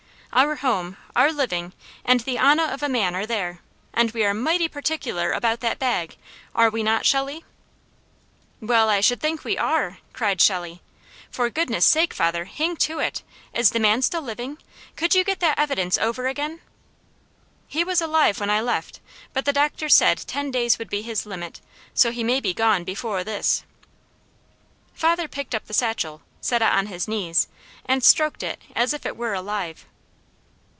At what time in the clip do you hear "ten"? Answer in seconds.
20.19-20.49